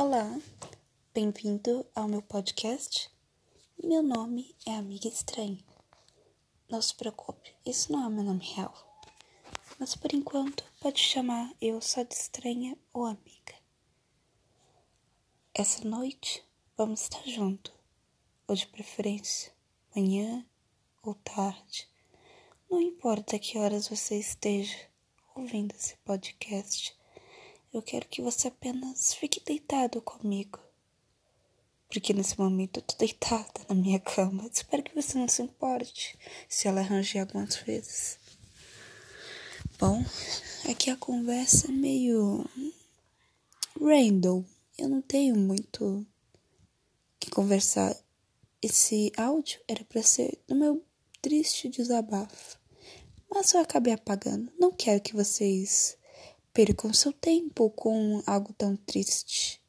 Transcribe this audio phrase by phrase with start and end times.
[0.00, 0.40] Olá,
[1.12, 3.10] bem-vindo ao meu podcast.
[3.82, 5.58] Meu nome é Amiga Estranha.
[6.68, 9.02] Não se preocupe, isso não é meu nome real.
[9.76, 13.56] Mas por enquanto, pode chamar eu só de estranha ou amiga.
[15.52, 16.44] Essa noite
[16.76, 17.74] vamos estar junto,
[18.46, 19.52] ou de preferência,
[19.96, 20.46] manhã
[21.02, 21.88] ou tarde.
[22.70, 24.78] Não importa que horas você esteja
[25.34, 26.96] ouvindo esse podcast
[27.72, 30.58] eu quero que você apenas fique deitado comigo.
[31.88, 34.48] Porque nesse momento eu tô deitada na minha cama.
[34.52, 36.18] Espero que você não se importe
[36.48, 38.18] se ela arranjar algumas vezes.
[39.78, 40.04] Bom,
[40.70, 42.44] aqui a conversa é meio
[43.80, 44.44] random.
[44.76, 46.06] Eu não tenho muito
[47.18, 47.96] que conversar.
[48.60, 50.84] Esse áudio era para ser do meu
[51.20, 52.58] triste desabafo.
[53.30, 54.50] Mas eu acabei apagando.
[54.58, 55.97] Não quero que vocês
[56.52, 59.60] percam seu tempo com algo tão triste.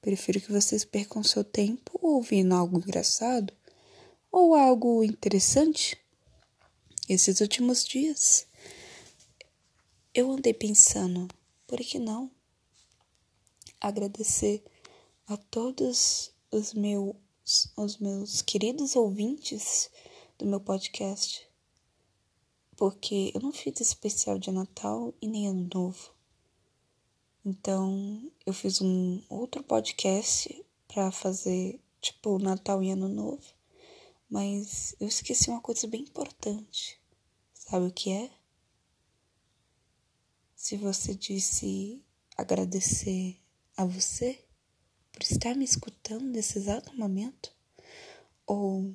[0.00, 3.52] Prefiro que vocês percam seu tempo ouvindo algo engraçado
[4.30, 5.98] ou algo interessante.
[7.08, 8.46] Esses últimos dias
[10.16, 11.28] eu andei pensando,
[11.66, 12.30] por que não
[13.78, 14.64] agradecer
[15.26, 17.14] a todos os meus
[17.76, 19.90] os meus queridos ouvintes
[20.38, 21.46] do meu podcast,
[22.76, 26.15] porque eu não fiz especial de Natal e nem Ano Novo.
[27.48, 33.54] Então, eu fiz um outro podcast para fazer, tipo, Natal e Ano Novo.
[34.28, 37.00] Mas eu esqueci uma coisa bem importante.
[37.54, 38.32] Sabe o que é?
[40.56, 42.02] Se você disse
[42.36, 43.40] agradecer
[43.76, 44.44] a você
[45.12, 47.54] por estar me escutando nesse exato momento,
[48.44, 48.92] ou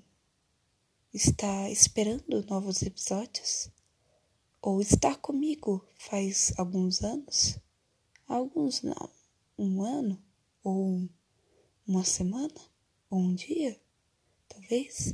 [1.14, 3.70] está esperando novos episódios,
[4.62, 7.58] ou estar comigo faz alguns anos,
[8.32, 9.10] Alguns não.
[9.58, 10.18] Um ano,
[10.64, 11.06] ou
[11.86, 12.62] uma semana,
[13.10, 13.78] ou um dia,
[14.48, 15.14] talvez.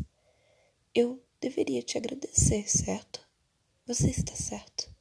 [0.94, 3.27] Eu deveria te agradecer, certo?
[3.88, 4.94] Você está certo.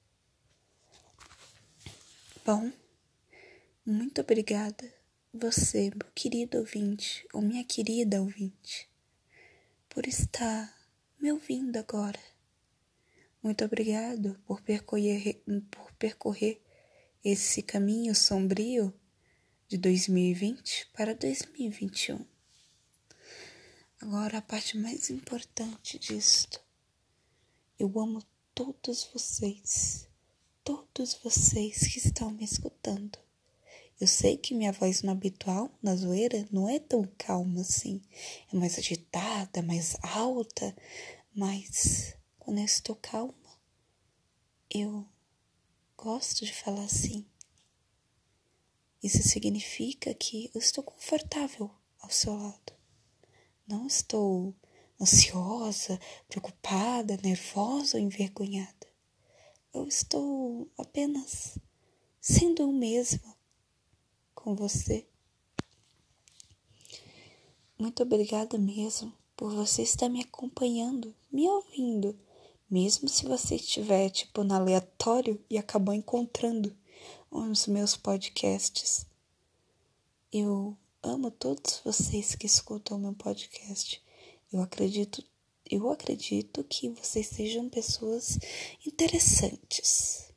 [2.43, 2.73] Bom,
[3.85, 4.91] muito obrigada,
[5.31, 8.89] você, meu querido ouvinte, ou minha querida ouvinte,
[9.91, 10.75] por estar
[11.21, 12.21] me ouvindo agora.
[13.43, 16.66] Muito obrigado por percorrer, por percorrer
[17.29, 18.95] esse caminho sombrio
[19.67, 22.25] de 2020 para 2021.
[24.01, 26.61] Agora, a parte mais importante disto.
[27.77, 28.23] Eu amo
[28.55, 30.09] todos vocês,
[30.63, 33.19] todos vocês que estão me escutando.
[34.01, 38.01] Eu sei que minha voz no habitual, na zoeira, não é tão calma assim.
[38.53, 40.77] É mais agitada, mais alta,
[41.35, 43.35] mas quando eu estou calma,
[44.71, 45.05] eu
[45.97, 47.27] gosto de falar assim.
[49.03, 51.71] Isso significa que eu estou confortável
[52.01, 52.73] ao seu lado.
[53.67, 54.55] Não estou
[55.01, 58.87] ansiosa, preocupada, nervosa ou envergonhada.
[59.73, 61.59] Eu estou apenas
[62.21, 63.37] sendo eu mesma
[64.35, 65.07] com você.
[67.79, 72.19] Muito obrigada mesmo por você estar me acompanhando, me ouvindo
[72.69, 76.77] mesmo se você estiver, tipo, no aleatório e acabou encontrando
[77.31, 79.07] os meus podcasts.
[80.33, 84.03] Eu amo todos vocês que escutam meu podcast.
[84.53, 85.25] Eu acredito,
[85.71, 88.39] eu acredito que vocês sejam pessoas
[88.85, 90.33] interessantes.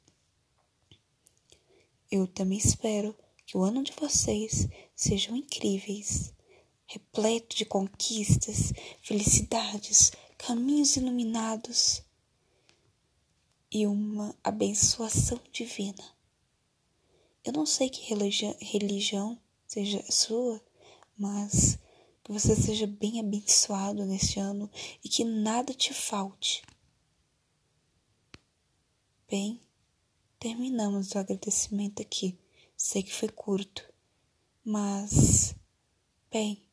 [2.12, 6.32] Eu também espero que o ano de vocês sejam incríveis,
[6.86, 12.04] repleto de conquistas, felicidades, caminhos iluminados
[13.72, 16.04] e uma abençoação divina.
[17.44, 20.62] Eu não sei que religião, religião seja sua,
[21.18, 21.78] mas
[22.24, 24.70] que você seja bem abençoado neste ano
[25.04, 26.64] e que nada te falte.
[29.30, 29.62] Bem,
[30.40, 32.38] terminamos o agradecimento aqui.
[32.76, 33.84] Sei que foi curto,
[34.64, 35.54] mas,
[36.32, 36.64] bem,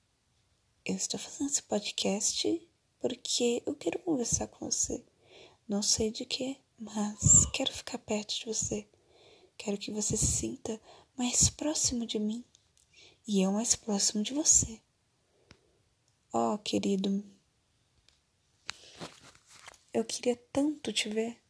[0.85, 2.69] eu estou fazendo esse podcast
[3.01, 5.05] porque eu quero conversar com você.
[5.69, 8.87] Não sei de que, mas quero ficar perto de você.
[9.57, 10.81] Quero que você se sinta
[11.17, 12.45] mais próximo de mim
[13.27, 14.81] e eu mais próximo de você.
[16.33, 17.25] Oh, querido,
[19.93, 21.41] eu queria tanto te ver.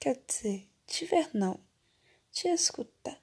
[0.00, 1.60] Quer dizer, te ver não,
[2.32, 3.20] te escutar.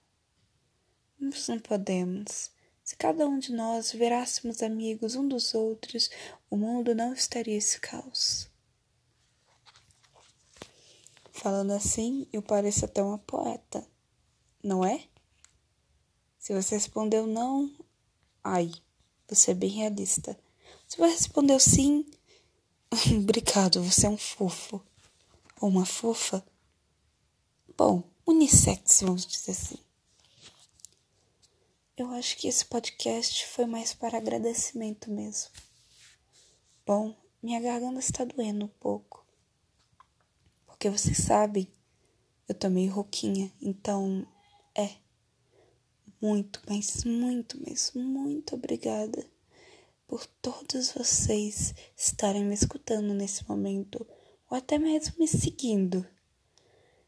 [1.19, 2.51] Mas não podemos.
[2.83, 6.09] Se cada um de nós virássemos amigos um dos outros,
[6.49, 8.52] o mundo não estaria esse caos.
[11.43, 13.85] Falando assim, eu pareço até uma poeta,
[14.63, 15.05] não é?
[16.39, 17.69] Se você respondeu não,
[18.41, 18.71] ai,
[19.27, 20.39] você é bem realista.
[20.87, 22.09] Se você respondeu sim,
[23.19, 24.81] obrigado, você é um fofo.
[25.59, 26.41] Ou uma fofa.
[27.75, 29.79] Bom, unissex, vamos dizer assim.
[31.97, 35.51] Eu acho que esse podcast foi mais para agradecimento mesmo.
[36.85, 39.22] Bom, minha garganta está doendo um pouco.
[40.83, 41.65] Porque vocês sabem,
[42.45, 44.27] eu tô meio rouquinha, então
[44.75, 44.89] é.
[46.21, 49.25] Muito, mas muito, mas muito obrigada
[50.05, 54.05] por todos vocês estarem me escutando nesse momento,
[54.51, 56.05] ou até mesmo me seguindo,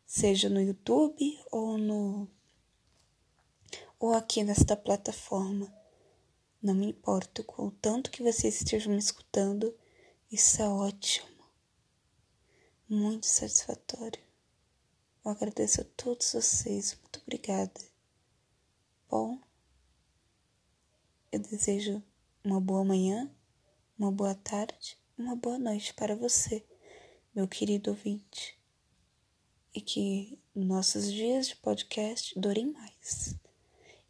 [0.05, 2.29] seja no YouTube ou no
[3.99, 5.67] ou aqui nesta plataforma.
[6.63, 9.75] Não me importo com o tanto que vocês estejam me escutando,
[10.31, 11.34] isso é ótimo.
[12.87, 14.21] Muito satisfatório.
[15.23, 16.95] Eu agradeço a todos vocês.
[17.01, 17.81] Muito obrigada.
[19.09, 19.41] Bom,
[21.31, 22.03] eu desejo
[22.43, 23.27] uma boa manhã,
[23.97, 26.63] uma boa tarde, uma boa noite para você,
[27.33, 28.55] meu querido ouvinte.
[29.73, 33.35] E que nossos dias de podcast durem mais.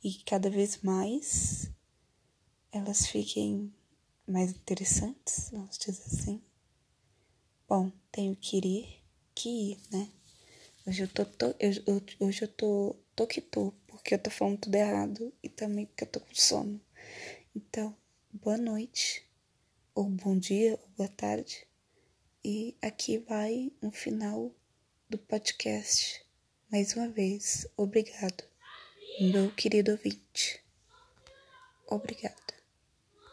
[0.04, 1.72] E que cada vez mais
[2.74, 3.74] elas fiquem
[4.27, 6.44] mais interessantes, vamos dizer assim.
[7.69, 9.03] Bom, tenho que ir,
[9.35, 10.09] que ir, né?
[10.88, 14.59] Hoje eu tô, tô eu, hoje eu tô tô que tô, porque eu tô falando
[14.59, 16.79] tudo errado e também porque eu tô com sono.
[17.53, 17.94] Então,
[18.31, 19.27] boa noite,
[19.94, 21.67] ou bom dia, ou boa tarde.
[22.41, 24.50] E aqui vai um final
[25.09, 26.25] do podcast.
[26.71, 28.45] Mais uma vez, obrigado,
[29.19, 30.63] meu querido ouvinte.
[31.85, 32.55] Obrigado.